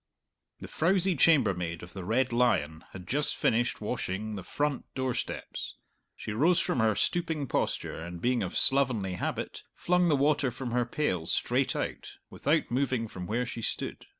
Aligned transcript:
The 0.61 0.67
frowsy 0.67 1.15
chambermaid 1.15 1.83
of 1.83 1.93
the 1.93 2.03
"Red 2.03 2.33
Lion" 2.33 2.83
had 2.91 3.07
just 3.07 3.35
finished 3.37 3.81
washing 3.81 4.33
the 4.35 4.41
front 4.41 4.91
door 4.95 5.13
steps. 5.13 5.75
She 6.15 6.31
rose 6.31 6.59
from 6.59 6.79
her 6.79 6.95
stooping 6.95 7.45
posture 7.45 8.03
and, 8.03 8.19
being 8.19 8.41
of 8.41 8.57
slovenly 8.57 9.13
habit, 9.13 9.61
flung 9.75 10.07
the 10.07 10.15
water 10.15 10.49
from 10.49 10.71
her 10.71 10.85
pail 10.87 11.27
straight 11.27 11.75
out, 11.75 12.13
without 12.31 12.71
moving 12.71 13.07
from 13.07 13.27
where 13.27 13.45
she 13.45 13.61
stood. 13.61 14.07